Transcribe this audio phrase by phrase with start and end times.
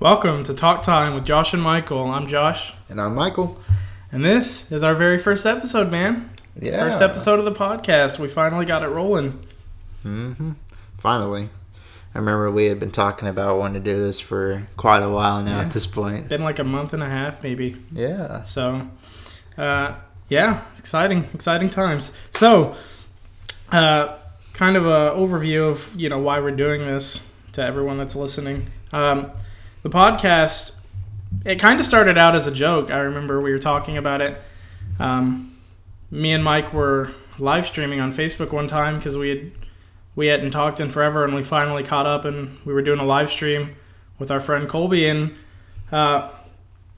[0.00, 2.06] Welcome to Talk Time with Josh and Michael.
[2.10, 3.60] I'm Josh, And I'm Michael.
[4.12, 6.30] and this is our very first episode, man.
[6.60, 6.78] Yeah.
[6.80, 8.18] First episode of the podcast.
[8.18, 9.40] We finally got it rolling.
[10.04, 10.52] Mm-hmm.
[10.98, 11.48] Finally.
[12.14, 15.42] I remember we had been talking about wanting to do this for quite a while
[15.42, 15.66] now Yeah.
[15.66, 16.28] at this point.
[16.28, 17.76] Been like a month and a half, maybe.
[17.92, 18.44] Yeah.
[18.44, 18.88] So,
[19.56, 19.94] uh,
[20.28, 22.12] yeah, exciting, exciting times.
[22.30, 22.74] So,
[23.70, 24.16] uh,
[24.52, 28.66] kind of a overview of you know why we're doing this to everyone that's listening.
[28.92, 29.30] Um,
[29.88, 30.76] the podcast,
[31.44, 32.90] it kind of started out as a joke.
[32.90, 34.40] I remember we were talking about it.
[34.98, 35.56] Um,
[36.10, 39.52] me and Mike were live streaming on Facebook one time because we had
[40.16, 43.04] we hadn't talked in forever, and we finally caught up, and we were doing a
[43.04, 43.76] live stream
[44.18, 45.34] with our friend Colby, and
[45.92, 46.28] uh,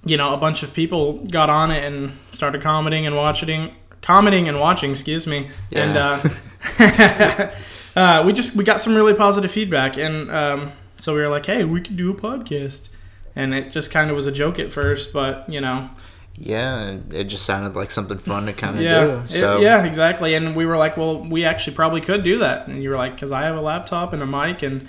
[0.05, 4.49] you know, a bunch of people got on it and started commenting and watching, commenting
[4.49, 4.91] and watching.
[4.91, 7.51] Excuse me, and uh,
[7.97, 11.47] uh, we just we got some really positive feedback, and um, so we were like,
[11.47, 12.89] hey, we could do a podcast,
[13.35, 15.91] and it just kind of was a joke at first, but you know,
[16.37, 19.11] Yeah, it just sounded like something fun to kind of yeah, do.
[19.35, 20.35] it- yeah, exactly.
[20.35, 23.15] And we were like, well, we actually probably could do that, and you were like,
[23.15, 24.87] because I have a laptop and a mic, and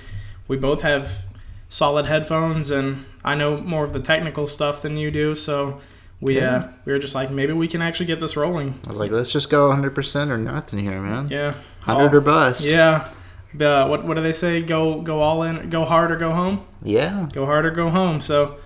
[0.47, 1.23] we both have
[1.69, 5.81] solid headphones, and I know more of the technical stuff than you do, so.
[6.23, 6.55] We, Yeah.
[6.55, 8.79] uh, we were just like maybe we can actually get this rolling.
[8.85, 11.29] I was like, let's just go 100% or nothing here, man.
[11.29, 11.55] Yeah.
[11.85, 12.63] 100 or bust.
[12.63, 13.07] Yeah.
[13.53, 14.61] The what what do they say?
[14.61, 16.65] Go go all in, go hard or go home.
[16.81, 17.27] Yeah.
[17.33, 18.21] Go hard or go home.
[18.21, 18.57] So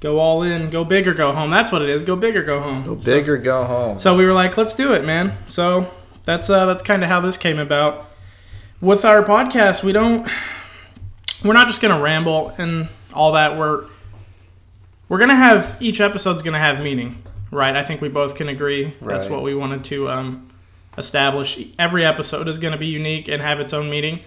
[0.00, 1.50] go all in, go big or go home.
[1.50, 2.02] That's what it is.
[2.02, 2.82] Go big or go home.
[2.82, 3.98] Go So- big or go home.
[3.98, 5.32] So, we were like, let's do it, man.
[5.46, 5.88] So
[6.24, 8.06] that's uh that's kind of how this came about.
[8.80, 10.28] With our podcast, we don't
[11.44, 13.56] we're not just gonna ramble and all that.
[13.56, 13.84] We're
[15.08, 17.76] we're gonna have each episode's gonna have meaning, right?
[17.76, 18.94] I think we both can agree.
[19.00, 20.48] That's what we wanted to um,
[20.98, 21.60] establish.
[21.78, 24.20] Every episode is gonna be unique and have its own meaning,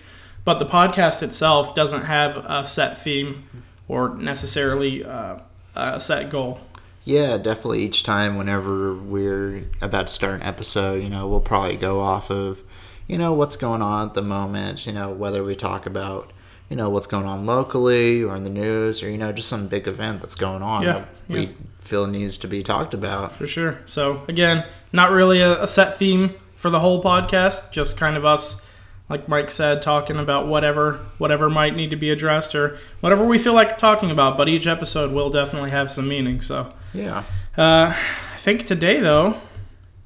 [0.44, 3.44] but the podcast itself doesn't have a set theme
[3.88, 5.38] or necessarily uh,
[5.76, 6.60] a set goal.
[7.06, 7.84] Yeah, definitely.
[7.84, 12.30] Each time, whenever we're about to start an episode, you know, we'll probably go off
[12.30, 12.60] of,
[13.08, 14.86] you know, what's going on at the moment.
[14.86, 16.34] You know, whether we talk about,
[16.70, 19.67] you know, what's going on locally or in the news, or you know, just some
[19.70, 23.32] big event that's going on Yeah, that we feel needs to be talked about.
[23.32, 23.80] For sure.
[23.86, 28.26] So again, not really a, a set theme for the whole podcast, just kind of
[28.26, 28.66] us,
[29.10, 33.38] like Mike said, talking about whatever whatever might need to be addressed or whatever we
[33.38, 34.38] feel like talking about.
[34.38, 36.42] But each episode will definitely have some meaning.
[36.42, 37.23] So Yeah.
[37.58, 39.36] uh, I think today though,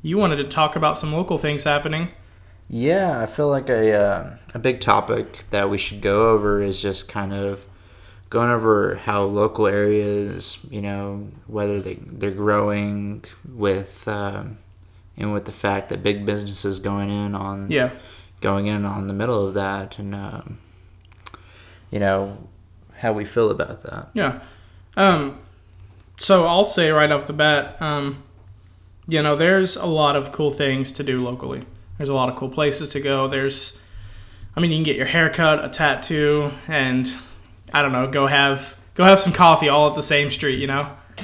[0.04, 2.10] you wanted to talk about some local things happening.
[2.70, 6.82] Yeah, I feel like a uh, a big topic that we should go over is
[6.82, 7.62] just kind of
[8.30, 14.58] going over how local areas, you know, whether they they're growing with um,
[15.22, 17.92] and with the fact that big businesses going in on Yeah.
[18.42, 20.58] going in on the middle of that, and um,
[21.92, 22.38] you know
[22.98, 24.10] how we feel about that.
[24.14, 24.40] Yeah.
[24.98, 25.38] Um,
[26.18, 28.24] so I'll say right off the bat, um,
[29.08, 31.64] you know, there's a lot of cool things to do locally.
[31.98, 33.28] There's a lot of cool places to go.
[33.28, 33.80] There's,
[34.56, 37.12] I mean, you can get your hair cut, a tattoo, and
[37.74, 40.60] I don't know, go have go have some coffee all at the same street.
[40.60, 40.90] You know,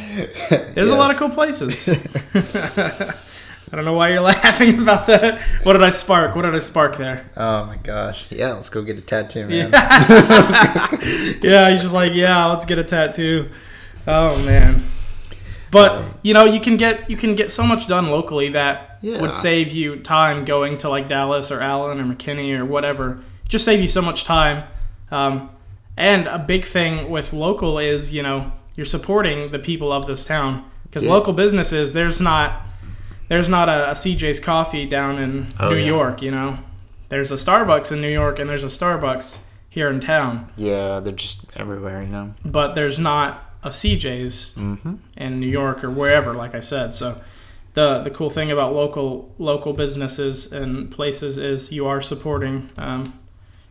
[0.50, 1.88] there's a lot of cool places.
[3.72, 5.42] I don't know why you're laughing about that.
[5.64, 6.36] What did I spark?
[6.36, 7.26] What did I spark there?
[7.36, 8.32] Oh my gosh!
[8.32, 9.72] Yeah, let's go get a tattoo, man.
[11.42, 13.50] yeah, he's just like, yeah, let's get a tattoo.
[14.08, 14.84] Oh man.
[15.70, 19.20] But you know, you can get you can get so much done locally that Yeah.
[19.22, 23.20] would save you time going to like Dallas or Allen or McKinney or whatever.
[23.50, 24.64] Just save you so much time.
[25.12, 25.50] Um,
[25.98, 30.24] and a big thing with local is you know you're supporting the people of this
[30.24, 31.12] town because Yeah.
[31.12, 32.62] local businesses there's not
[33.28, 35.86] there's not a, a CJ's Coffee down in Oh, New yeah.
[35.86, 36.22] York.
[36.22, 36.60] You know,
[37.10, 39.40] there's a Starbucks in New York and there's a Starbucks
[39.70, 42.34] here in town Yeah, they're just everywhere, you know.
[42.44, 44.96] but there's not a CJ's Mm-hmm.
[45.18, 46.96] in New York or wherever, like I said.
[46.96, 47.22] So
[47.74, 53.14] the the cool thing about local local businesses and places is you are supporting um,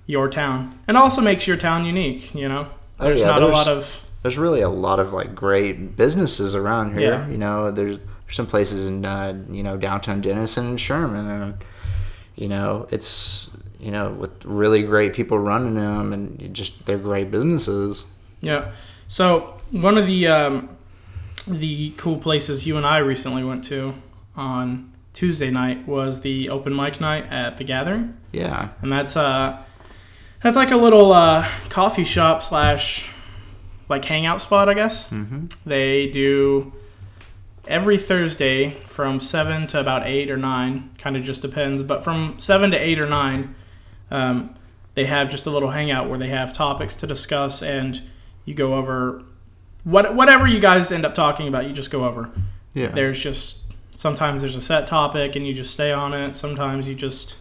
[0.07, 2.33] your town, and also makes your town unique.
[2.35, 2.69] You know,
[3.01, 5.97] Oh, there's yeah, not there's- a lot of There's really a lot of like great
[5.97, 7.11] businesses around here.
[7.13, 7.29] Yeah.
[7.29, 7.99] You know, there's
[8.31, 11.55] some places in uh, you know downtown Denison and Sherman, and
[12.35, 17.31] you know it's you know with really great people running them, and just they're great
[17.31, 18.05] businesses.
[18.41, 18.73] yeah.
[19.09, 20.77] So one of the um,
[21.47, 23.95] the cool places you and I recently went to
[24.37, 28.17] on Tuesday night was the open mic night at the Gathering.
[28.33, 29.63] Yeah, and that's uh
[30.43, 33.11] that's like a little uh, coffee shop slash
[33.89, 35.09] like hangout spot, I guess.
[35.11, 36.73] hmm They do
[37.69, 41.83] every Thursday from seven to about eight or nine, kind of just depends.
[41.83, 43.55] But from seven to eight or nine,
[44.11, 44.55] um,
[44.95, 48.03] they have just a little hangout where they have topics to discuss, and
[48.45, 49.23] you go over
[49.85, 52.31] what whatever you guys end up talking about, you just go over.
[52.75, 52.89] Yeah.
[52.89, 56.35] There's just sometimes there's a set topic and you just stay on it.
[56.37, 57.37] Sometimes you just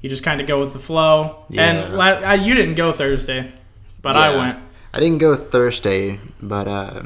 [0.00, 1.44] you just kind of go with the flow.
[1.50, 1.88] And Yeah.
[1.96, 3.52] la- I, you didn't go Thursday,
[4.02, 4.58] but I went.
[4.94, 7.02] I didn't go Thursday, but uh,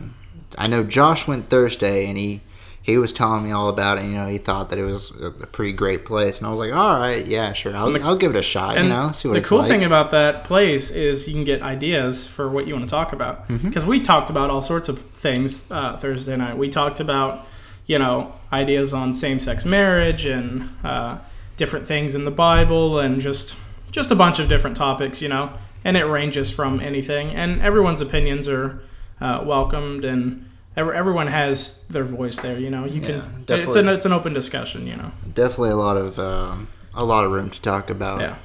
[0.60, 2.42] I know Josh went Thursday, and he
[2.82, 4.04] he was telling me all about it.
[4.04, 6.72] You know, he thought that it was a, pretty great place, and I was like,
[6.72, 8.76] all right, yeah, sure, I'll, the- I'll give it a shot.
[8.76, 9.68] You know, see what the cool like.
[9.68, 13.12] thing about that place is you can get ideas for what you want to talk
[13.12, 13.48] about.
[13.48, 13.68] Mm-hmm.
[13.68, 16.56] Because we talked about all sorts of things uh, Thursday night.
[16.56, 17.46] We talked about,
[17.86, 21.18] you know, ideas on same-sex marriage and uh,
[21.56, 23.56] different things in the Bible and just
[23.92, 25.22] just a bunch of different topics.
[25.22, 25.52] You know,
[25.84, 27.30] and it ranges from anything.
[27.30, 28.82] And everyone's opinions are
[29.20, 30.46] uh, welcomed and.
[30.76, 32.84] Ev- Everyone has their voice there, you know.
[32.84, 33.44] You Yeah, can.
[33.49, 35.12] It's an it's an open discussion, you know.
[35.34, 38.37] Definitely a lot of um, a lot of room to talk about Yeah,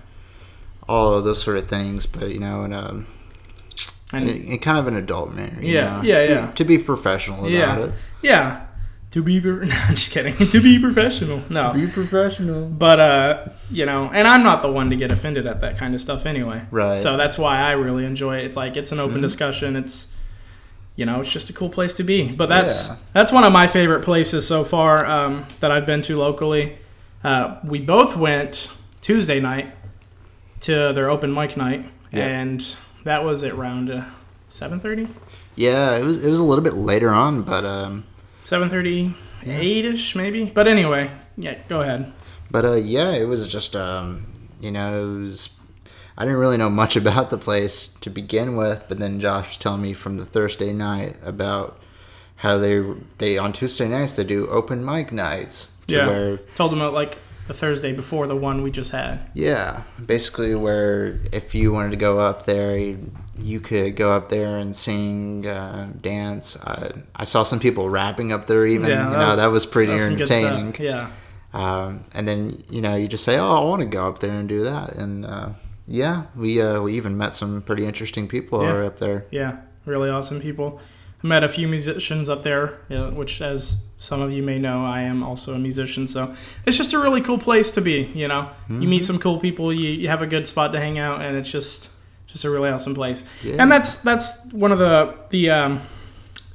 [0.87, 3.03] all of those sort of things, but you know, in a
[4.13, 5.61] and in, in kind of an adult manner.
[5.61, 6.01] you Yeah, know?
[6.03, 6.51] yeah, yeah.
[6.51, 7.79] To be professional about Yeah.
[7.79, 7.91] it.
[8.21, 8.61] Yeah.
[9.11, 10.35] To be, no, I'm just kidding.
[10.35, 11.41] to be professional.
[11.49, 11.71] No.
[11.73, 12.67] Be professional.
[12.67, 15.95] But, uh, you know, and I'm not the one to get offended at that kind
[15.95, 16.63] of stuff anyway.
[16.69, 16.97] Right.
[16.97, 18.43] So that's why I really enjoy it.
[18.45, 19.21] It's like, it's an open Mhm.
[19.21, 19.75] discussion.
[19.77, 20.11] It's,
[20.95, 22.31] you know, it's just a cool place to be.
[22.31, 22.95] But that's, Yeah.
[23.13, 26.77] that's one of my favorite places so far um, that I've been to locally.
[27.23, 28.71] Uh, we both went
[29.01, 29.73] Tuesday night
[30.61, 31.89] to their open mic night.
[32.13, 32.25] Yeah.
[32.25, 34.05] And that was at around uh,
[34.49, 35.09] 7.30?
[35.55, 38.03] Yeah, it was it was a little bit later on, but um,
[38.43, 42.11] 7.38 ish maybe but anyway yeah go ahead
[42.51, 44.25] But uh, yeah, it was just um,
[44.59, 45.54] you know, it was.
[46.17, 49.57] I didn't really know much about the place to begin with, but then Josh was
[49.57, 51.79] telling me from the Thursday night about
[52.37, 52.83] how they
[53.17, 55.69] they on Tuesday nights they do open mic nights.
[55.87, 56.07] Yeah.
[56.07, 57.17] Where told them about like
[57.47, 61.95] the thursday before the one we just had yeah, basically where if you wanted to
[61.97, 66.57] go up there, you, you could go up there and sing, uh, dance.
[66.63, 68.89] I, I saw some people rapping up there even.
[68.89, 70.43] Yeah, you that know, was- that was pretty That's some good stuff.
[70.43, 70.75] entertaining.
[70.79, 71.11] yeah
[71.53, 74.31] Um, and then you know you just say, "Oh, I want to go up there
[74.31, 75.49] and do that." And uh,
[75.87, 78.85] yeah, we uh, we even met some pretty interesting people Yeah.
[78.87, 79.25] up there.
[79.31, 80.79] yeah really awesome people
[81.23, 84.57] i met a few musicians up there you know, which as some of you may
[84.57, 86.33] know i am also a musician so
[86.65, 89.71] it's just a really cool place to be you know you meet some cool people
[89.71, 91.91] you, you have a good spot to hang out and it's just
[92.25, 93.57] just a really awesome place Yeah.
[93.61, 95.81] and that's that's one of the the um,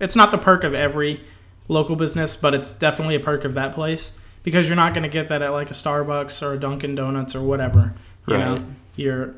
[0.01, 1.21] it's not the perk of every
[1.69, 5.09] local business but it's definitely a perk of that place because you're not going to
[5.09, 7.95] get that at like a starbucks or a dunkin donuts or whatever
[8.27, 8.63] you know Right.
[8.97, 9.35] Your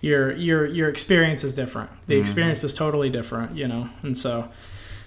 [0.00, 1.90] your your your experience is different.
[2.06, 3.88] The experience is totally different you know?
[4.02, 4.48] And so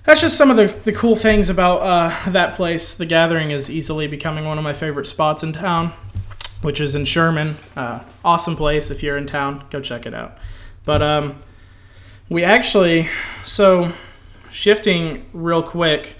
[0.03, 2.95] that's just some of the, the cool things about uh, that place.
[2.95, 5.93] The gathering is easily becoming one of my favorite spots in town
[6.61, 7.55] which is in sherman.
[7.75, 9.63] Uh, awesome place if you're in town.
[9.69, 10.37] Go check it out.
[10.85, 11.41] But um,
[12.29, 13.09] we actually
[13.45, 13.91] so
[14.51, 16.15] shifting real quick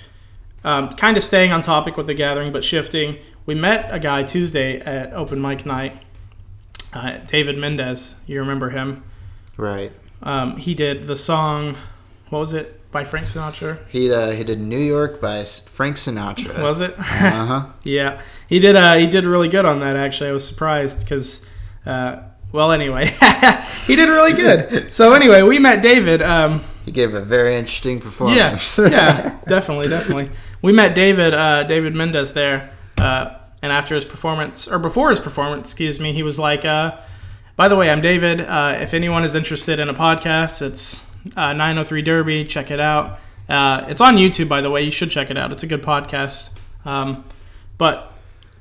[0.63, 3.17] um, kind of staying on topic with the gathering but shifting.
[3.45, 6.01] We met a guy tuesday at open mic night
[6.97, 9.03] uh, david mendez you remember him
[9.57, 9.91] Right.
[10.23, 11.75] um, he did the song
[12.29, 15.43] what was it by frank sinatra He uh, he did New York by
[15.77, 16.61] Frank Sinatra.
[16.69, 17.65] was it uh huh.
[17.83, 21.45] yeah he did uh, he did really good on that actually i was surprised because
[21.85, 22.11] uh,
[22.51, 23.05] well anyway
[23.87, 27.97] he did really good so anyway we met david um, He gave a very interesting
[27.97, 28.77] Yeah, performance.
[28.79, 30.29] yeah, definitely, definitely.
[30.61, 32.59] We met David, uh, David Mendez there,
[32.97, 33.25] uh,
[33.67, 36.97] and after his performance, or before his performance, excuse me, he was like, uh,
[37.57, 38.39] "By the way, I'm David.
[38.39, 41.05] Uh, if anyone is interested in a podcast, it's
[41.35, 42.45] uh, 903 Derby.
[42.45, 43.19] Check it out.
[43.49, 44.83] Uh, it's on YouTube, by the way.
[44.83, 45.51] You should check it out.
[45.51, 46.51] It's a good podcast.
[46.85, 47.25] Um,
[47.77, 48.13] but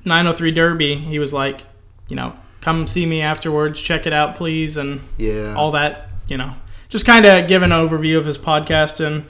[0.05, 1.63] 903 Derby, he was like,
[2.09, 3.81] you know, come see me afterwards.
[3.81, 5.55] Check it out, please, and yeah.
[5.55, 6.57] all that, you know,
[6.89, 9.25] just kind of give an overview of his podcast and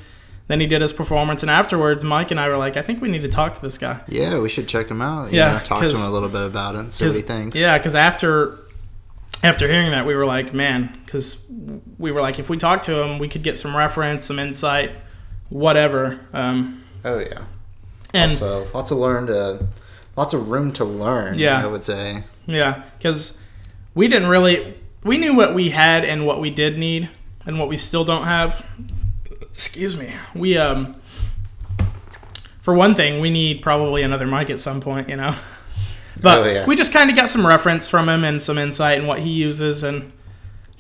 [0.49, 3.09] then he did his performance and afterwards Mike and I were like, I think we
[3.09, 4.01] need to talk to this guy.
[4.09, 5.33] yeah, we should check him out.
[5.33, 7.59] Yeah, know, talk to him a little bit about it and see what he thinks.
[7.59, 8.59] Yeah, because after
[9.43, 11.51] after hearing that, we were like, man, because
[11.99, 14.93] we were like, if we talk to him, we could get some reference, some insight,
[15.49, 16.19] whatever.
[16.33, 17.43] Um, Oh yeah.
[18.15, 19.67] and lots of lots of learn to,
[20.17, 21.39] lots of room to learn.
[21.39, 21.63] Yeah.
[21.63, 22.25] I would say.
[22.47, 23.41] Yeah, because
[23.95, 24.75] we didn't really
[25.05, 27.09] we knew what we had and what we did need
[27.45, 28.65] and what we still don't have.
[29.57, 30.13] Excuse me.
[30.35, 30.95] We um
[32.61, 35.35] for one thing, we need probably another mic at some point, you know.
[36.21, 36.67] But Oh, yeah.
[36.67, 39.31] we just kind of got some reference from him and some insight in what he
[39.31, 40.13] uses and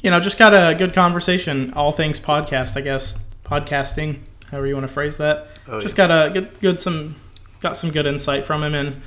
[0.00, 4.74] you know, just got a good conversation, all things podcast, I guess, podcasting, however you
[4.74, 6.06] want to phrase that Oh, just yeah.
[6.08, 7.16] got a good, good some
[7.60, 9.00] got some good insight from him and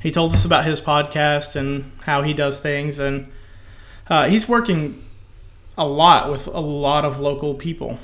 [0.00, 3.30] he told us about his podcast and how he does things and
[4.08, 5.02] uh, he's working
[5.78, 7.98] a lot with a lot of local people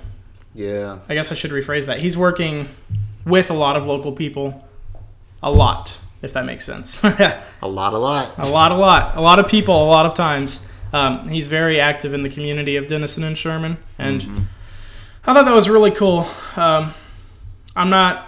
[0.54, 0.98] Yeah.
[1.08, 2.00] I guess I should rephrase that.
[2.00, 2.68] He's working
[3.24, 4.66] with a lot of local people,
[5.42, 7.02] a lot, if that makes sense.
[7.04, 8.72] a lot, A lot, a lot.
[8.72, 10.66] a lot, a lot of people, a lot of times.
[10.92, 14.48] Um, he's very active in the community of Denison and Sherman, and
[15.24, 16.26] I thought that was really cool.
[16.56, 16.94] Um,
[17.76, 18.26] I'm not.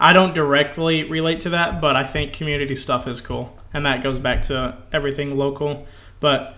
[0.00, 4.02] I don't directly relate to that, but I think community stuff is cool, and that
[4.02, 5.86] goes back to everything local.
[6.18, 6.56] But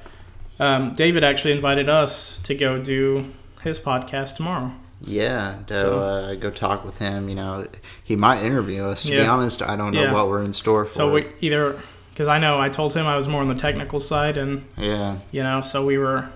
[0.61, 4.73] um, David actually invited us to go do his podcast tomorrow.
[5.01, 7.29] Yeah, to So- uh, go talk with him.
[7.29, 7.67] You know,
[8.03, 9.03] he might interview us.
[9.03, 10.13] To be honest, I don't know Yeah.
[10.13, 10.91] what we're in store for.
[10.91, 11.77] So we either
[12.13, 15.17] because I know I told him I was more on the technical side, and yeah,
[15.31, 16.31] you know, so we were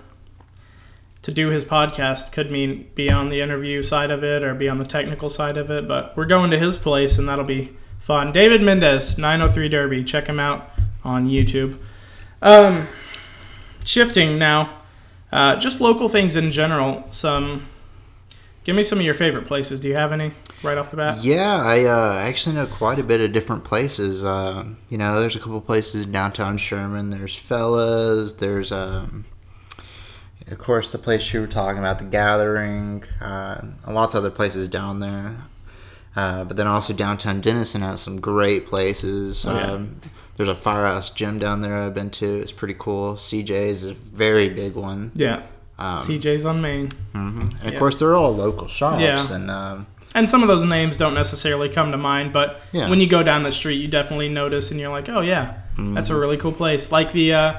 [1.23, 4.67] to do his podcast could mean be on the interview side of it or be
[4.69, 7.71] on the technical side of it, but we're going to his place and that'll be
[7.99, 8.31] fun.
[8.33, 10.69] David Mendez, 903 Derby, check him out
[11.03, 11.77] on YouTube.
[12.41, 12.87] Um,
[13.85, 14.69] shifting now,
[15.33, 17.03] uh, just local things in general.
[17.09, 17.65] Some,
[18.63, 19.79] give me some of your favorite places.
[19.79, 21.23] Do you have any right off the bat?
[21.23, 21.61] yeah.
[21.61, 24.23] I uh, actually know quite a bit of different places.
[24.23, 27.09] Uh, you know, there's a couple places in downtown Sherman.
[27.09, 28.33] There's Fellas.
[28.33, 29.25] There's um,
[30.47, 33.03] of course the place you were talking about, the Gathering.
[33.19, 35.35] Uh, lots of other places down there.
[36.15, 39.47] Uh, but then also downtown Denison has some great places.
[39.47, 39.71] Oh, yeah.
[39.71, 39.99] um,
[40.37, 42.25] there's a firehouse gym down there I've been to.
[42.39, 43.15] It's pretty cool.
[43.15, 45.11] CJ's is a very big one.
[45.15, 45.41] Yeah,
[45.79, 46.89] Um, CJ's on Main.
[47.13, 47.41] mhm.
[47.59, 47.79] And of Yeah.
[47.79, 49.01] course, they're all local shops.
[49.01, 49.33] Yeah.
[49.33, 52.87] And um, and some of those names don't necessarily come to mind, but Yeah.
[52.89, 56.09] when you go down the street, you definitely notice, and you're like, "Oh yeah, that's
[56.11, 57.53] a really cool place." Like the uh,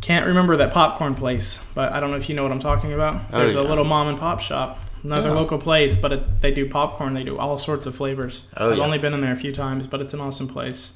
[0.00, 2.92] can't remember that popcorn place, but I don't know if you know what I'm talking
[2.92, 3.22] about.
[3.32, 5.34] Oh, There's a little mom and pop shop, another Yeah.
[5.36, 7.14] local place, but it, they do popcorn.
[7.14, 8.44] They do all sorts of flavors.
[8.56, 8.84] Oh, I've yeah.
[8.84, 10.92] only been in there a few times, but it's an awesome place.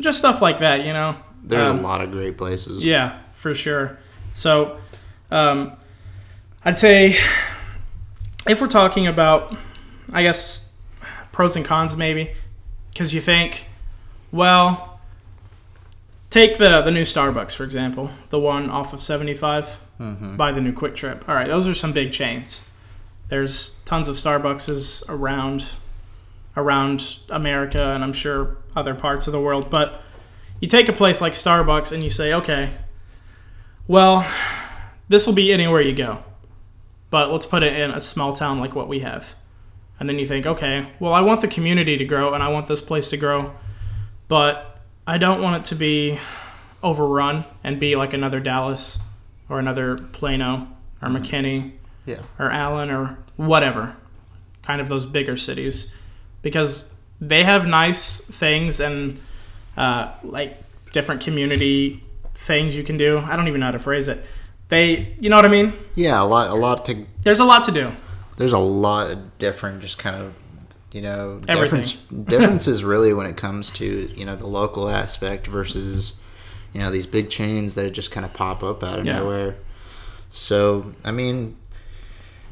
[0.00, 1.16] Just stuff like that, you know.
[1.42, 2.84] there's Um, a lot of great places.
[2.84, 3.98] yeah, for sure.
[4.32, 4.78] So,
[5.30, 5.72] um,
[6.64, 7.16] I'd say
[8.48, 9.54] if we're talking about,
[10.12, 10.72] I guess,
[11.32, 12.32] pros and cons, maybe,
[12.92, 13.66] because you think,
[14.32, 14.98] well,
[16.30, 20.50] take the the new Starbucks for example, the one off of seventy five hmm by
[20.50, 21.28] the new QuikTrip.
[21.28, 22.64] All right, those are some big chains.
[23.28, 25.76] There's tons of Starbuckses around
[26.56, 30.02] around America and I'm sure other parts of the world, but
[30.60, 32.70] you take a place like Starbucks and you say, "Okay,
[33.86, 34.26] well,
[35.08, 36.22] this will be anywhere you go.
[37.10, 39.34] But let's put it in a small town like what we have."
[40.00, 42.66] And then you think, "Okay, well, I want the community to grow and I want
[42.66, 43.52] this place to grow,
[44.28, 46.18] but I don't want it to be
[46.82, 48.98] overrun and be like another Dallas
[49.48, 50.68] or another Plano
[51.02, 51.16] or mm-hmm.
[51.16, 51.72] McKinney
[52.06, 52.20] Yeah.
[52.38, 53.96] or Allen or whatever,
[54.62, 55.92] kind of those bigger cities,
[56.44, 59.18] because they have nice things and
[59.76, 60.56] uh, like
[60.92, 62.04] different community
[62.36, 63.18] things you can do.
[63.18, 64.24] I don't even know how to phrase it.
[64.68, 65.72] They, you know what I mean?
[65.96, 67.04] Yeah, a lot, a lot to.
[67.22, 67.90] There's a lot to do.
[68.36, 70.34] There's a lot of different, just kind of,
[70.92, 71.80] you know, Everything.
[71.80, 71.92] difference.
[72.28, 76.18] differences really when it comes to you know the local aspect versus,
[76.72, 79.18] you know, these big chains that just kind of pop up out of Yeah.
[79.18, 79.56] nowhere.
[80.32, 81.56] So I mean,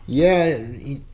[0.06, 0.58] yeah,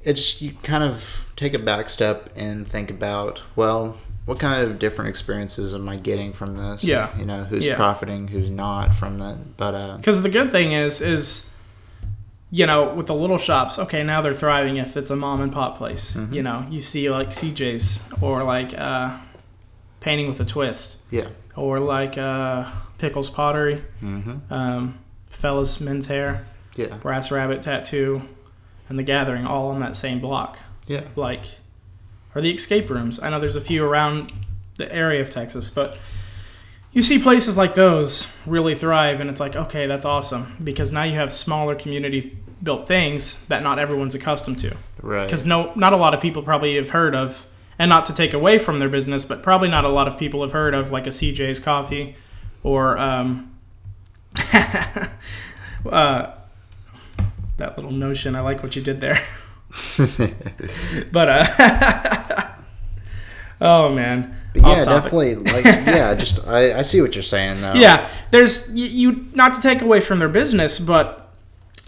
[0.03, 3.97] it's you kind of take a back step and think about well.
[4.25, 6.85] What kind of different experiences am I getting from this?
[6.85, 7.17] Yeah.
[7.17, 7.77] you know, who's Yeah.
[7.77, 9.57] profiting, who's not from that.
[9.57, 11.51] But uh, Because the good thing is, is
[12.51, 15.51] you know, with the little shops, okay, now they're thriving if it's a mom and
[15.51, 16.13] pop place.
[16.13, 16.35] Mm-hmm.
[16.35, 19.17] You know, you see like CJ's or like uh,
[20.01, 20.99] painting with a twist.
[21.11, 22.67] yeah, or like uh,
[22.99, 24.53] Pickles Pottery, mm-hmm.
[24.53, 24.99] um,
[25.31, 26.45] Fellas Men's Hair,
[26.77, 28.21] yeah, Brass Rabbit Tattoo,
[28.89, 30.59] and The Gathering, all on that same block.
[30.87, 31.03] yeah.
[31.17, 31.57] Like,
[32.35, 33.21] or the escape rooms.
[33.21, 34.33] I know there's a few around
[34.77, 35.99] the area of Texas, but
[36.93, 41.03] you see places like those really thrive, and it's like, okay, that's awesome because now
[41.03, 45.25] you have smaller community built things that not everyone's accustomed to Right.
[45.25, 47.47] because no, not a lot of people probably have heard of,
[47.79, 50.43] and not to take away from their business, but probably not a lot of people
[50.43, 52.17] have heard of like a CJ's Coffee,
[52.65, 53.55] or um,
[55.87, 56.33] uh,
[57.59, 58.35] that little notion.
[58.35, 59.19] I like what you did there,
[61.13, 62.45] but uh,
[63.61, 65.35] oh man, But yeah, definitely.
[65.37, 67.75] Like, yeah, just I, I see what you're saying though.
[67.75, 68.09] yeah.
[68.31, 71.33] There's you, you not to take away from their business, but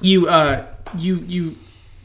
[0.02, 1.56] you uh you you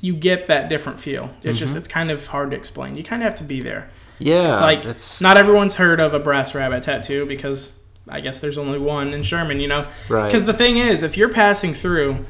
[0.01, 1.34] you get that different feel.
[1.43, 2.95] It's just it's kind of hard to explain.
[2.95, 3.89] You kind of have to be there.
[4.19, 4.53] yeah.
[4.53, 8.57] It's like that's not everyone's heard of a brass rabbit tattoo because I guess there's
[8.60, 9.89] only one in Sherman, you know.
[10.10, 10.25] right.
[10.27, 12.24] Because the thing is, if you're passing through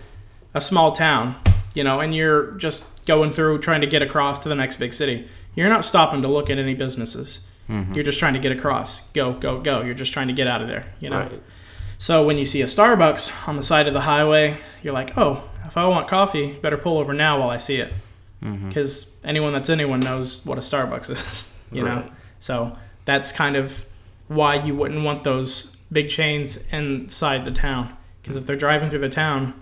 [0.55, 1.35] a small town,
[1.75, 4.93] you know, and you're just going through trying to get across to the next big
[4.93, 7.45] city, you're not stopping to look at any businesses.
[7.69, 7.93] Mm-hmm.
[7.93, 9.09] You're just trying to get across.
[9.09, 9.81] Go, go, go.
[9.81, 11.19] You're just trying to get out of there, you know.
[11.19, 11.43] Right.
[11.97, 15.49] So when you see a Starbucks on the side of the highway, you're like, oh,
[15.65, 17.93] if I want coffee, better pull over now while I see it,
[18.67, 21.57] because anyone that's anyone knows what a Starbucks is.
[21.71, 22.09] You know,
[22.39, 23.85] so that's kind of
[24.27, 28.99] why you wouldn't want those big chains inside the town, because if they're driving through
[28.99, 29.61] the town.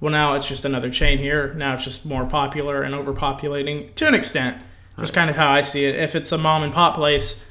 [0.00, 1.54] Well, now it's just another chain here.
[1.54, 4.58] Now it's just more popular and overpopulating to an extent.
[4.96, 5.96] That's kind of how I see it.
[5.96, 7.44] If it's a mom and pop place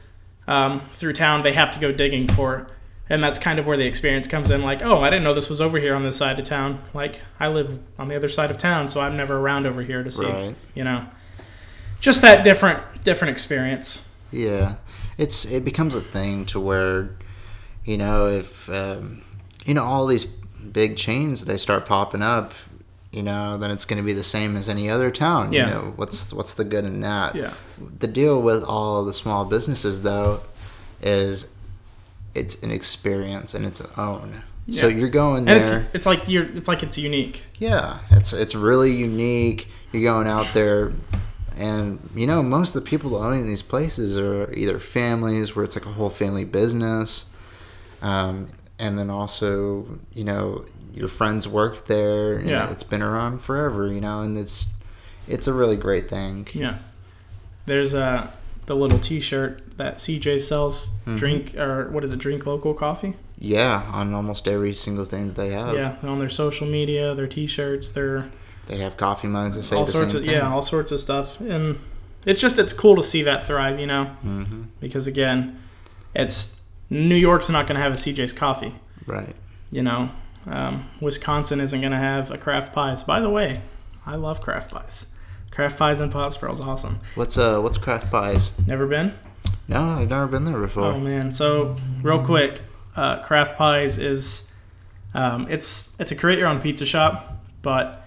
[0.47, 2.67] um, through town, they have to go digging for it.
[3.09, 4.62] And that's kind of where the experience comes in.
[4.62, 6.81] Like, oh, I didn't know this was over here on this side of town.
[6.93, 10.03] Like, I live on the other side of town, so I'm never around over here
[10.03, 10.25] to see.
[10.25, 10.55] Right.
[10.73, 11.05] You know,
[12.00, 14.09] just that different different experience.
[14.31, 14.75] Yeah,
[15.17, 17.17] it's it becomes a thing to where,
[17.83, 19.21] you know, if um,
[19.65, 20.25] you know all these
[20.72, 22.53] big chains they start popping up,
[23.12, 25.51] you know, then it's going to be the same as any other town.
[25.53, 25.67] Yeah.
[25.67, 27.36] You know, what's what's the good in that?
[27.36, 27.53] Yeah.
[28.00, 30.41] The deal with all the small businesses though
[31.01, 31.53] is
[32.36, 34.41] it's an experience and its own.
[34.72, 35.79] So you're going And there.
[35.82, 37.43] it's it's like you're it's like it's unique.
[37.60, 39.67] Yeah, it's it's really unique.
[39.91, 40.93] You're going out there,
[41.58, 45.75] and you know most of the people owning these places are either families where it's
[45.75, 47.25] like a whole family business,
[48.01, 48.50] um,
[48.84, 52.36] and then also you know your friends work there.
[52.38, 52.72] And Yeah.
[52.74, 53.82] it's been around forever.
[53.96, 54.68] You know, and it's
[55.28, 56.48] it's a really great thing.
[56.54, 56.75] Yeah.
[57.66, 58.28] There's uh
[58.66, 60.90] the little T-shirt that CJ sells.
[61.06, 61.18] Mhm.
[61.18, 62.20] Drink or what is it?
[62.20, 63.13] Drink local coffee.
[63.40, 65.74] Yeah, on almost every single thing that they have.
[65.75, 68.30] Yeah, on their social media, their T-shirts, their
[68.68, 70.32] They have coffee mugs that say all sorts of thing.
[70.32, 71.78] yeah, all sorts of stuff, and
[72.25, 75.58] it's just it's cool to see that thrive, you know, hmm because again,
[76.16, 76.62] it's
[76.93, 78.73] New York's not going to have a CJ's coffee,
[79.07, 79.35] Right.
[79.71, 80.09] you know.
[80.45, 83.01] Um, Wisconsin isn't going to have a craft pies.
[83.03, 83.62] By the way,
[84.05, 85.07] I love craft pies.
[85.51, 87.00] Craft pies in Pottsboro is awesome.
[87.15, 88.50] What's uh what's craft pies?
[88.67, 89.13] Never been?
[89.67, 90.85] No, I've never been there before.
[90.93, 91.31] Oh man!
[91.31, 92.62] So real quick,
[92.95, 94.51] uh, Craft Pies is
[95.13, 98.03] um, it's it's a create your own pizza shop, but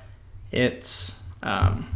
[0.51, 1.87] it's um,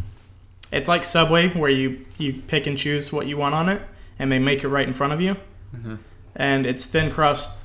[0.72, 3.82] it's like Subway where you you pick and choose what you want on it,
[4.18, 5.36] and they make it right in front of you,
[5.76, 5.98] Mhm.
[6.36, 7.58] And it's thin crust.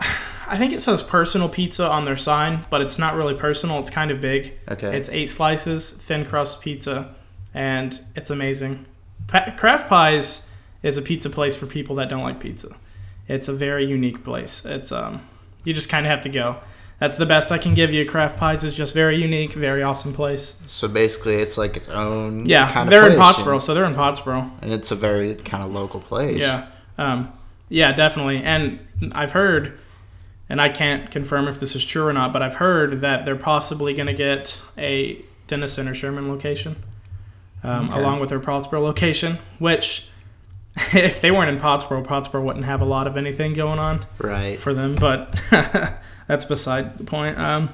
[0.00, 3.78] I think it says personal pizza on their sign, but it's not really personal.
[3.80, 4.54] It's kind of big.
[4.68, 4.96] Okay.
[4.96, 7.14] It's eight slices, thin crust pizza,
[7.52, 8.86] and it's amazing.
[9.26, 10.50] Pa- Craft Pies
[10.82, 12.76] is a pizza place for people that don't like pizza.
[13.26, 14.64] It's a very unique place.
[14.64, 15.20] It's um,
[15.64, 16.56] you just kind of have to go.
[16.98, 18.04] That's the best I can give you.
[18.06, 20.60] Craft Pies is just very unique, very awesome place.
[20.66, 22.46] So basically, it's like its own.
[22.46, 24.42] Yeah, kind of they're in Pottsboro, so they're in Pottsboro.
[24.44, 26.40] and, and it's a very kind of local place.
[26.40, 26.66] Yeah,
[26.98, 27.32] um,
[27.68, 28.42] yeah, definitely.
[28.42, 28.80] And
[29.12, 29.78] I've heard,
[30.48, 33.36] and I can't confirm if this is true or not, but I've heard that they're
[33.36, 36.76] possibly going to get a Denison or Sherman location,
[37.62, 38.00] um, Okay.
[38.00, 39.38] along with their Pottsboro location.
[39.58, 40.08] Which,
[40.94, 44.58] if they weren't in Pottsboro, Pottsboro wouldn't have a lot of anything going on Right.
[44.58, 44.94] for them.
[44.94, 45.38] But
[46.26, 47.38] that's beside the point.
[47.38, 47.68] Um,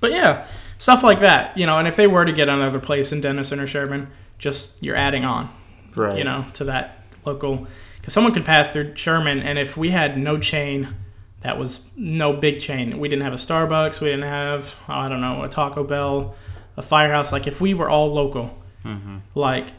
[0.00, 0.46] but yeah,
[0.78, 1.78] stuff like that, you know.
[1.78, 5.24] And if they were to get another place in Denison or Sherman, just you're adding
[5.24, 5.48] on
[5.94, 6.18] Right.
[6.18, 7.66] you know, to that local.
[8.06, 10.94] Because someone could pass through Sherman, and if we had no chain,
[11.40, 13.00] that was no big chain.
[13.00, 14.00] We didn't have a Starbucks.
[14.00, 16.36] We didn't have I don't know a Taco Bell,
[16.76, 17.32] a Firehouse.
[17.32, 19.72] Like if we were all local, hmm like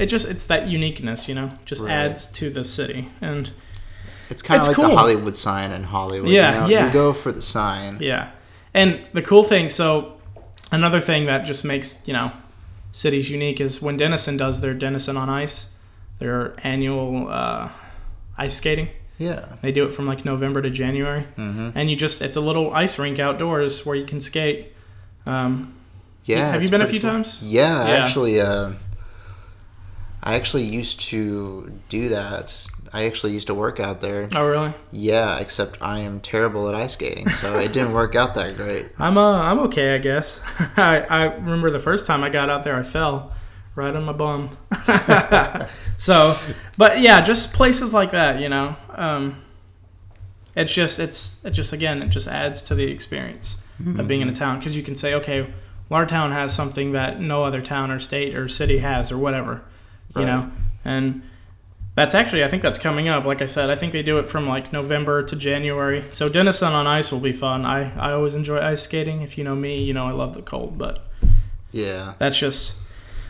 [0.00, 1.92] it just it's that uniqueness, you know, just Right.
[1.92, 3.08] adds to the city.
[3.20, 3.50] And
[4.30, 4.88] It's kind of like cool.
[4.88, 6.30] the Hollywood sign in Hollywood.
[6.30, 6.66] Yeah, You, know?
[6.66, 6.86] yeah.
[6.88, 7.98] you go for the sign.
[8.00, 8.30] yeah,
[8.74, 9.68] and the cool thing.
[9.68, 10.14] So
[10.72, 12.32] another thing that just makes you know
[12.90, 15.70] cities unique is when Denison does their Denison on Ice,
[16.18, 17.68] their annual uh,
[18.38, 18.88] ice skating.
[19.18, 19.44] Yeah.
[19.62, 22.72] They do it from like November to January, hmm and you just it's a little
[22.74, 24.72] ice rink outdoors where you can skate.
[25.26, 25.74] Um,
[26.24, 26.50] Yeah.
[26.50, 27.10] have you been a few cool.
[27.10, 27.38] times?
[27.42, 28.04] Yeah, Yeah.
[28.04, 28.40] actually.
[28.40, 28.72] Uh,
[30.22, 32.66] I actually used to do that.
[32.92, 34.28] I actually used to work out there.
[34.34, 34.72] Oh, really?
[34.90, 38.86] Yeah, except I am terrible at ice skating, so it didn't work out that great.
[38.98, 40.40] I'm uh I'm okay, I guess.
[40.76, 43.32] I I remember the first time I got out there, I fell
[43.74, 44.50] right on my bum.
[45.96, 46.38] so,
[46.76, 48.76] but yeah, just places like that, you know.
[48.90, 49.42] Um,
[50.56, 53.62] it's just it's it just again it just adds to the experience
[53.98, 55.42] of being in a town because you can say okay,
[55.88, 59.18] well, our town has something that no other town or state or city has or
[59.18, 59.62] whatever,
[60.16, 60.26] you Right.
[60.26, 60.50] know,
[60.84, 61.22] and.
[61.96, 63.24] That's actually, I think that's coming up.
[63.24, 66.04] Like I said, I think they do it from like November to January.
[66.10, 67.64] So Denison on ice will be fun.
[67.64, 69.22] I, I always enjoy ice skating.
[69.22, 71.06] If you know me, you know I love the cold, but
[71.70, 72.14] Yeah.
[72.18, 72.80] that's just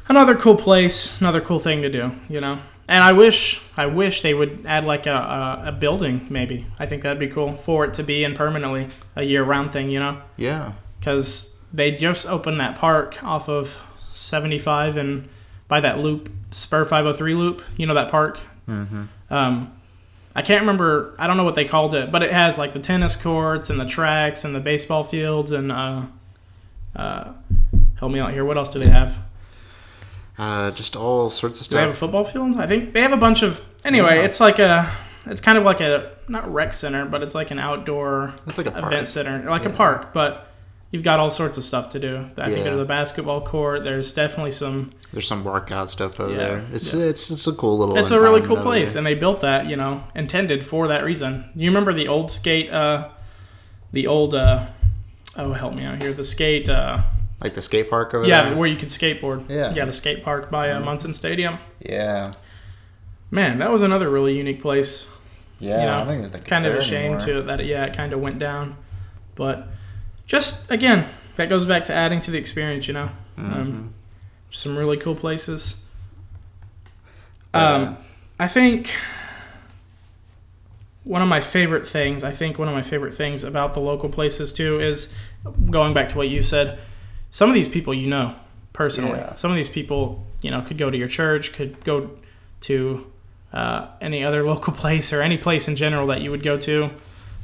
[0.09, 2.59] another cool place, another cool thing to do, you know.
[2.87, 6.67] And I wish, I wish they would add like a, a, a building, maybe.
[6.79, 9.99] I think that'd be cool for it to be in permanently a year-round thing, you
[10.01, 10.73] know, Yeah.
[11.01, 15.29] because they just opened that park off of 75 and
[15.67, 18.39] by that loop, Spur 503 loop, you know that park.
[18.67, 19.73] hmm Um,
[20.37, 21.15] I can't remember.
[21.19, 23.81] I don't know what they called it, but it has like the tennis courts and
[23.81, 26.03] the tracks and the baseball fields and uh,
[26.95, 27.33] Uh,
[27.99, 28.45] help me out here.
[28.45, 29.19] What else do they have?
[30.37, 32.57] Uh, just all sorts of Do they have a football field?
[32.57, 33.65] I think they have a bunch of.
[33.85, 34.23] Anyway, Yeah.
[34.25, 34.91] it's like a.
[35.27, 38.67] It's kind of like a not rec center, but it's like an outdoor It's like
[38.67, 38.85] a park.
[38.93, 40.13] event center, like a park.
[40.13, 40.49] But
[40.91, 42.27] you've got all sorts of stuff to do.
[42.37, 42.65] I think Yeah.
[42.65, 43.85] there's a basketball court.
[43.85, 44.91] There's definitely some.
[45.13, 46.65] There's some workout stuff over Yeah, there.
[46.73, 47.05] It's yeah.
[47.05, 47.97] it's it's a cool little.
[47.97, 48.99] It's a really cool place, there.
[49.01, 51.45] and they built that, you know, intended for that reason.
[51.55, 53.09] You remember the old skate, uh,
[53.93, 54.67] the old, uh,
[55.39, 56.99] oh help me out here, the skate, uh,
[57.45, 58.57] Like the skate park over yeah, there.
[58.59, 59.49] where you could skateboard.
[59.49, 59.73] Yeah.
[59.75, 61.59] yeah, the skate park by uh, Munson Stadium.
[61.79, 62.33] Yeah.
[63.31, 65.07] Man, that was another really unique place.
[65.61, 65.81] Yeah.
[65.81, 67.21] You know, I don't even think It's kind of a shame anymore.
[67.21, 67.65] to that.
[67.65, 68.77] Yeah, it kind of went down,
[69.37, 69.69] but
[70.27, 72.89] just again, that goes back to adding to the experience.
[72.89, 73.53] You know, Mm-hmm.
[73.53, 73.95] um,
[74.51, 75.85] some really cool places.
[77.53, 77.97] Um,
[78.41, 78.91] I think
[81.05, 84.09] one of my favorite things, I think one of my favorite things about the local
[84.09, 85.15] places too is
[85.71, 86.79] going back to what you said.
[87.35, 88.37] Some of these people you know
[88.73, 89.19] personally.
[89.19, 89.35] Yeah.
[89.35, 92.11] Some of these people, you know, could go to your church, could go
[92.61, 93.11] to
[93.53, 96.91] uh, any other local place or any place in general that you would go to.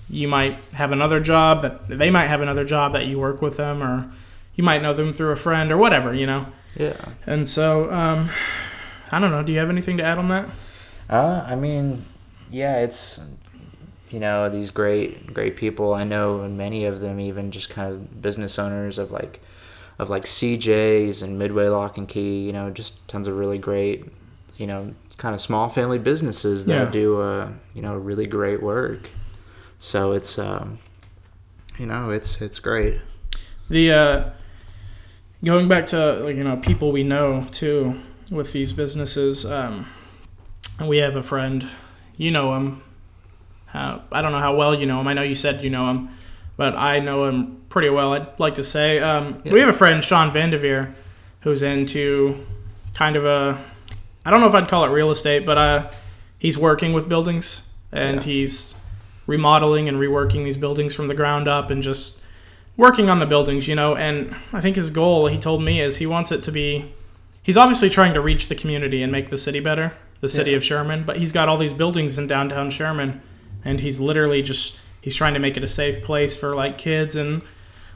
[0.08, 3.56] You might have another job that they might have another job that you work with
[3.56, 4.12] them, or
[4.54, 6.46] you might know them through a friend or whatever, you know.
[6.76, 7.08] yeah.
[7.26, 8.28] And so, um,
[9.10, 9.42] I don't know.
[9.42, 10.48] Do you have anything to add on that?
[11.08, 12.04] Uh, I mean,
[12.48, 13.28] yeah, it's
[14.08, 15.94] you know these great great people.
[15.94, 19.40] I know many of them even just kind of business owners of like
[20.00, 22.46] of like CJ's and Midway Lock and Key.
[22.46, 24.06] You know, just tons of really great
[24.56, 26.90] you know kind of small family businesses that Yeah.
[26.90, 29.10] do uh, you know really great work.
[29.78, 30.78] So it's um,
[31.78, 33.00] you know it's it's great.
[33.68, 34.30] The uh,
[35.44, 39.44] going back to like, you know people we know too with these businesses.
[39.46, 39.86] Um,
[40.84, 41.66] we have a friend,
[42.16, 42.82] you know him.
[43.66, 45.06] How, I don't know how well you know him.
[45.08, 46.08] I know you said you know him,
[46.56, 48.12] but I know him pretty well.
[48.14, 50.92] I'd like to say um, we have a friend, Sean Vandeveer,
[51.40, 52.44] who's into
[52.94, 53.58] kind of a
[54.24, 55.90] I don't know if I'd call it real estate, but uh,
[56.38, 58.22] he's working with buildings and Yeah.
[58.22, 58.74] he's
[59.26, 62.22] remodeling and reworking these buildings from the ground up and just
[62.76, 63.96] working on the buildings, you know.
[63.96, 66.92] And I think his goal, he told me, is he wants it to be.
[67.42, 70.58] He's obviously trying to reach the community and make the city better, the city Yeah.
[70.58, 71.04] of Sherman.
[71.04, 73.22] But he's got all these buildings in downtown Sherman,
[73.64, 77.16] and he's literally just he's trying to make it a safe place for like kids
[77.16, 77.42] and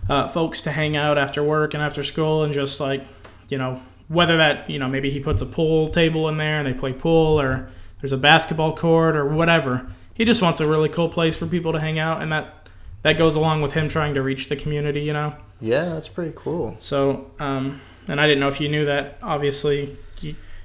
[0.08, 3.04] uh, folks to hang out after work and after school and just like
[3.48, 6.66] you know whether that you know maybe he puts a pool table in there and
[6.66, 7.68] they play pool or
[8.00, 11.72] there's a basketball court or whatever he just wants a really cool place for people
[11.72, 12.68] to hang out and that
[13.02, 16.32] that goes along with him trying to reach the community you know Yeah, that's pretty
[16.36, 16.74] cool.
[16.78, 19.96] so um and i didn't know if you knew that obviously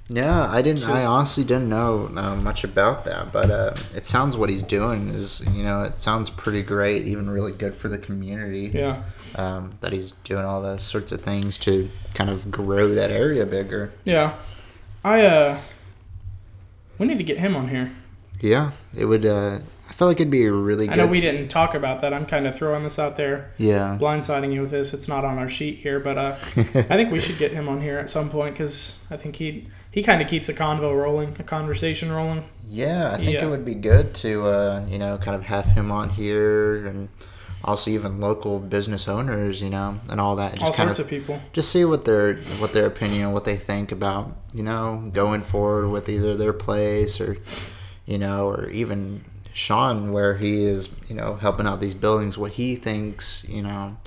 [0.09, 0.83] Yeah, I didn't.
[0.83, 5.09] I honestly didn't know uh, much about that, but uh, it sounds what he's doing
[5.09, 8.71] is, you know, it sounds pretty great, even really good for the community.
[8.73, 9.03] yeah
[9.35, 13.45] Um, that he's doing all those sorts of things to kind of grow that area
[13.45, 13.91] bigger.
[14.03, 14.33] yeah
[15.03, 15.57] i uh
[16.97, 17.91] we need to get him on here
[18.41, 19.25] Yeah, it would.
[19.25, 20.97] Uh, I feel like it'd be a really i good.
[20.97, 24.53] know we didn't talk about that i'm kind of throwing this out there yeah, blindsiding
[24.53, 27.37] you with this it's not on our sheet here but uh I think we should
[27.37, 30.49] get him on here at some point because I think he he kind of keeps
[30.49, 32.43] a convo rolling, a conversation rolling.
[32.67, 33.11] yeah.
[33.13, 33.45] I think Yeah.
[33.45, 37.09] it would be good to, uh, you know, kind of have him on here, and
[37.63, 40.51] also even local business owners, you know, and all that.
[40.53, 41.39] Just All kind sorts of of people.
[41.53, 45.89] just see what their what their opinion, what they think about you know going forward
[45.89, 47.37] with either their place or
[48.05, 49.23] you know or even
[49.53, 53.97] Sean where he is you know helping out these buildings, what he thinks you know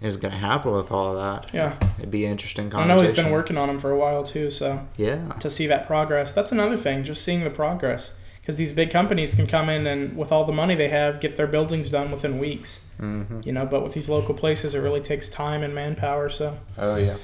[0.00, 1.52] is going to happen with all of that.
[1.54, 4.50] Yeah, It'd be interesting I know he's been working on them for a while too.
[4.50, 7.04] So Yeah, to see that progress, that's another thing.
[7.04, 10.52] Just seeing the progress because these big companies can come in and with all the
[10.52, 12.86] money they have, get their buildings done within weeks.
[12.98, 16.28] hmm You know, but with these local places, it really takes time and manpower.
[16.30, 17.16] So oh yeah,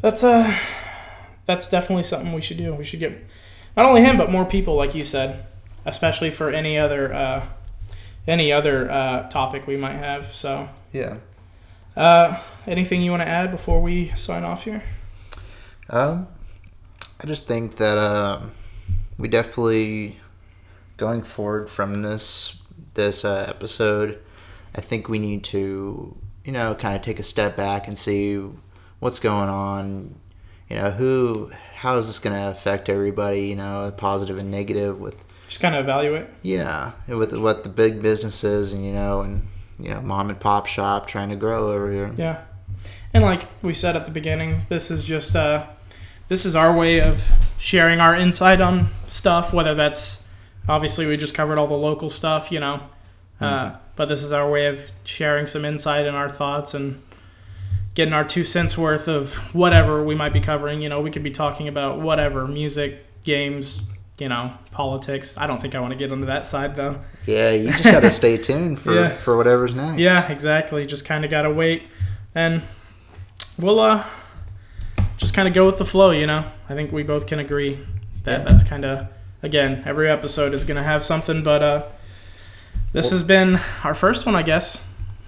[0.00, 0.52] that's uh
[1.46, 2.74] that's definitely something we should do.
[2.74, 3.12] We should get
[3.76, 5.46] not only him but more people, like you said,
[5.86, 7.46] especially for any other uh,
[8.26, 10.26] any other uh, topic we might have.
[10.26, 11.16] So, yeah.
[11.98, 14.82] Uh, anything you want to add before we sign off here?
[15.90, 16.28] Um,
[17.20, 18.42] I just think that uh,
[19.18, 20.18] we definitely
[20.96, 22.60] going forward from this
[22.94, 24.18] this uh, episode.
[24.74, 28.40] I think we need to you know kind of take a step back and see
[29.00, 30.14] what's going on.
[30.68, 33.48] You know who how is this going to affect everybody?
[33.48, 35.16] You know, positive and negative with
[35.48, 36.26] Just kind of evaluate.
[36.42, 40.66] yeah with what the big businesses and you know and you know mom and pop
[40.66, 42.12] shop trying to grow over here.
[42.16, 42.42] Yeah,
[43.12, 45.66] and like we said at the beginning, this is just uh,
[46.28, 49.52] this is our way of sharing our insight on stuff.
[49.52, 50.26] Whether that's
[50.68, 52.82] obviously we just covered all the local stuff, you know,
[53.40, 57.02] uh, but this is our way of sharing some insight and our thoughts and
[57.94, 60.80] getting our two cents worth of whatever we might be covering.
[60.80, 63.82] You know, we could be talking about whatever music, games,
[64.18, 65.38] you know, politics.
[65.38, 67.00] I don't think I want to get into that side though.
[67.26, 69.08] Yeah, you just got to stay tuned for, Yeah.
[69.08, 69.98] for whatever's next.
[70.00, 70.86] Yeah, exactly.
[70.86, 71.84] Just kind of gotta wait,
[72.34, 72.62] and
[73.58, 74.04] we'll uh,
[75.16, 76.10] just kind of go with the flow.
[76.10, 77.78] You know, I think we both can agree
[78.24, 78.44] that Yeah.
[78.48, 79.08] that's kind of
[79.42, 81.82] again every episode is gonna have something, but uh,
[82.92, 84.84] this has been our first one, I guess.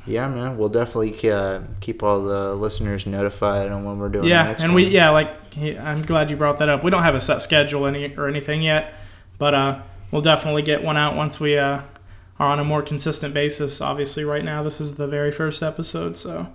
[0.07, 0.57] Yeah, man.
[0.57, 4.63] We'll definitely uh, keep all the listeners notified on when we're doing the yeah, and
[4.63, 4.75] one.
[4.75, 6.83] we yeah, like I'm glad you brought that up.
[6.85, 8.95] We don't have a set schedule any or anything yet,
[9.39, 11.83] but uh, we'll definitely get one out once we uh
[12.39, 13.81] are on a more consistent basis.
[13.83, 16.49] Obviously, right now this is the very first episode, so.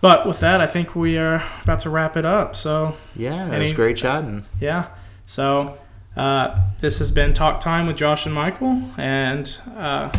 [0.00, 2.56] But with that, I think we are about to wrap it up.
[2.56, 4.44] So Yeah, it was great chatting.
[4.60, 4.88] yeah,
[5.26, 5.78] so
[6.16, 10.10] uh, this has been Talk Time with Josh and Michael, and uh,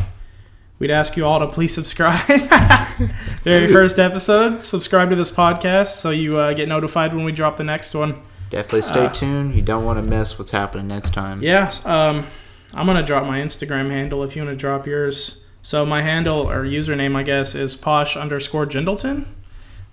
[0.84, 2.20] we'd ask you all to please subscribe.
[3.44, 7.56] Very first episode, subscribe to this podcast so you uh, get notified when we drop
[7.56, 8.22] the next one.
[8.50, 9.56] Definitely stay Uh, tuned.
[9.56, 11.42] You don't want to miss what's happening next time.
[11.42, 11.86] Yes.
[11.86, 12.26] um,
[12.74, 15.46] I'm gonna drop my Instagram handle if you want to drop yours.
[15.62, 19.24] So my handle or username, I guess, is posh underscore Jendleton.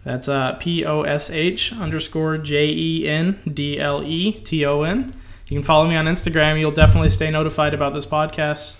[0.04, 4.82] That's uh, P O S H underscore J E N D L E T O
[4.82, 5.14] N.
[5.46, 6.58] You can follow me on Instagram.
[6.58, 8.78] You'll definitely stay notified about this podcast.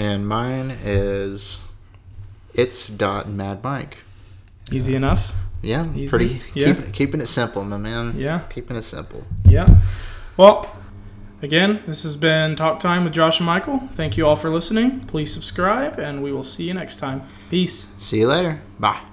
[0.00, 1.62] And mine is
[2.54, 3.98] it's dot mad mike.
[4.72, 5.34] Easy enough.
[5.60, 6.08] Yeah, Easy.
[6.08, 6.72] pretty Yeah.
[6.72, 8.14] Keep, keeping it simple, my man.
[8.16, 8.40] Yeah.
[8.48, 9.26] keeping it simple.
[9.44, 9.66] Yeah.
[10.38, 10.74] Well,
[11.42, 13.80] again, this has been Talk Time with Josh and Michael.
[13.92, 15.00] Thank you all for listening.
[15.00, 17.20] Please subscribe, and we will see you next time.
[17.50, 17.92] Peace.
[17.98, 18.62] See you later.
[18.78, 19.09] Bye.